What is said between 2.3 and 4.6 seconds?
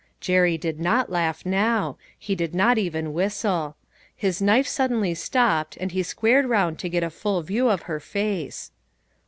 did not even whistle. His